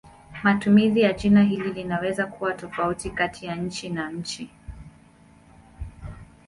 [0.43, 4.49] Matumizi ya jina hili linaweza kuwa tofauti kati ya nchi na nchi.